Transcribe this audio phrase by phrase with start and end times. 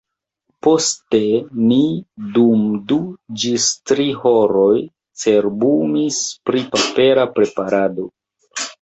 [0.67, 1.19] Poste
[1.71, 1.77] ni
[2.39, 2.63] dum
[2.93, 2.99] du
[3.45, 4.73] ĝis tri horoj
[5.27, 8.13] cerbumis pri papera preparado.